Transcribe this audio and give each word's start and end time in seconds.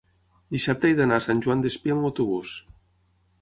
dissabte 0.55 0.89
he 0.89 0.95
d'anar 0.99 1.19
a 1.21 1.23
Sant 1.25 1.43
Joan 1.47 1.61
Despí 1.67 1.93
amb 1.97 2.09
autobús. 2.11 2.55